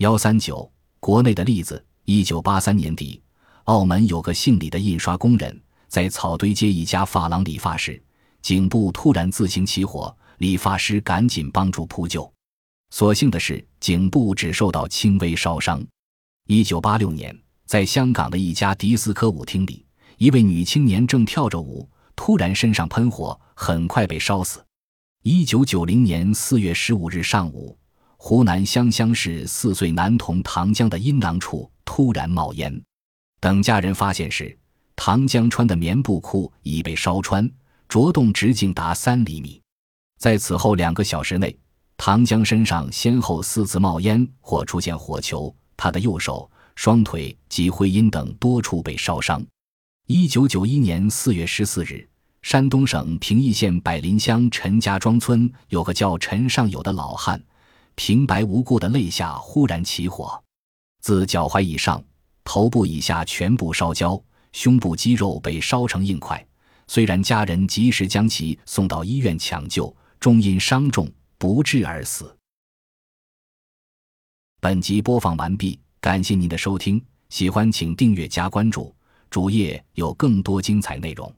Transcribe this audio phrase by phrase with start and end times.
[0.00, 3.20] 幺三九，国内的例子：一九八三年底，
[3.64, 8.02] 澳门有个姓李的印刷工人，在草堆街一家发廊理发时，
[8.40, 12.32] 颈部突然自行起火，理发师赶紧帮助扑救，
[12.88, 15.84] 所幸的是颈部只受到轻微烧伤。
[16.46, 19.84] 一九八六年，在香港的一家迪斯科舞厅里，
[20.16, 21.86] 一位女青年正跳着舞，
[22.16, 24.64] 突然身上喷火，很快被烧死。
[25.24, 27.76] 一九九零年四月十五日上午，
[28.22, 32.80] 湖南湘乡市四岁男童唐江的阴囊处突然冒烟。
[33.40, 34.56] 等家人发现时，
[34.94, 37.50] 唐江穿的棉布裤已被烧穿，
[37.88, 39.58] 灼洞直径达三厘米。
[40.18, 41.58] 在此后两个小时内，
[41.96, 49.42] 唐江身上先后四次冒烟或出现火球，他的右手、双腿及会阴等多处被烧伤。
[50.08, 52.06] 一九九一年四月十四日。
[52.42, 57.42] 山东省平邑县柏林乡陈家庄村有个叫陈尚友的老汉，
[58.02, 60.42] 平白无故的肋下忽然起火，
[61.02, 62.02] 自脚踝以上、
[62.44, 64.18] 头部以下全部烧焦，
[64.52, 66.42] 胸部肌肉被烧成硬块。
[66.86, 72.34] 虽然家人及时将其送到医院抢救，终因伤重不治而死。
[74.62, 78.96] 本集播放完毕，感谢您的收听，喜欢请订阅加关注，
[79.28, 81.30] 主页有更多精彩内容。